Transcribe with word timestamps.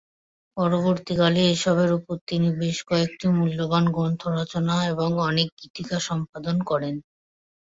পরবর্তীকালে 0.57 1.41
এসবের 1.53 1.89
ওপর 1.97 2.15
তিনি 2.29 2.47
বেশ 2.59 2.77
কয়েকটি 2.87 3.25
মূল্যবান 3.37 3.85
গ্রন্থ 3.91 4.21
রচনা 4.37 4.75
এবং 4.91 5.09
অনেক 5.29 5.47
গীতিকা 5.59 5.97
সম্পাদনা 6.07 6.63
করেন। 6.65 6.95